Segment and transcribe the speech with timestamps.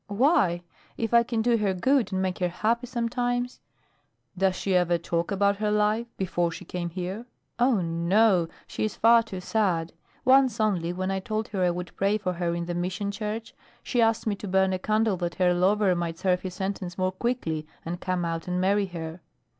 [0.07, 0.63] "Why?
[0.97, 3.59] if I can do her good and make her happy, sometimes?"
[4.35, 7.27] "Does she ever talk about her life before she came here?"
[7.59, 9.93] "Oh, no; she is far too sad.
[10.25, 13.53] Once only, when I told her I would pray for her in the Mission Church,
[13.83, 17.11] she asked me to burn a candle that her lover might serve his sentence more
[17.11, 19.21] quickly and come out and marry her.